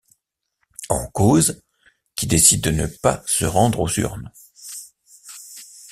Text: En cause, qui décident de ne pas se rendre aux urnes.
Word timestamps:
En 0.89 1.05
cause, 1.11 1.61
qui 2.15 2.25
décident 2.25 2.71
de 2.71 2.75
ne 2.75 2.87
pas 2.87 3.21
se 3.27 3.45
rendre 3.45 3.81
aux 3.81 3.99
urnes. 3.99 4.31